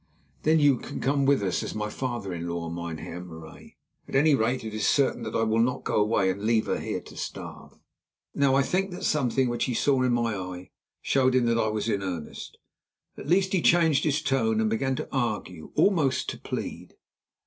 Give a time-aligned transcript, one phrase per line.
[0.41, 3.77] "Then you can come with us as my father in law, Mynheer Marais.
[4.07, 6.79] At any rate, it is certain that I will not go away and leave her
[6.79, 7.77] here to starve."
[8.33, 10.71] Now I think that something which he saw in my eye
[11.03, 12.57] showed him that I was in earnest.
[13.15, 16.95] At least, he changed his tone and began to argue, almost to plead.